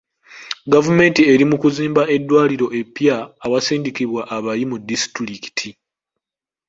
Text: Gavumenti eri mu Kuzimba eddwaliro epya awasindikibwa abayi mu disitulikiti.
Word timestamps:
Gavumenti 0.73 1.21
eri 1.31 1.43
mu 1.49 1.57
Kuzimba 1.63 2.01
eddwaliro 2.15 2.67
epya 2.81 3.17
awasindikibwa 3.45 4.21
abayi 4.35 4.63
mu 4.71 4.77
disitulikiti. 4.89 5.69